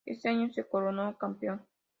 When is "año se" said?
0.29-0.65